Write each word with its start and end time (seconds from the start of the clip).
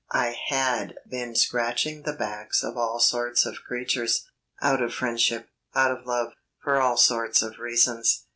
I 0.15 0.35
had 0.47 0.95
been 1.07 1.35
scratching 1.35 2.01
the 2.01 2.13
backs 2.13 2.63
of 2.63 2.75
all 2.75 2.99
sorts 2.99 3.45
of 3.45 3.61
creatures; 3.63 4.25
out 4.59 4.81
of 4.81 4.95
friendship, 4.95 5.49
out 5.75 5.91
of 5.91 6.07
love 6.07 6.33
for 6.63 6.81
all 6.81 6.97
sorts 6.97 7.43
of 7.43 7.59
reasons. 7.59 8.25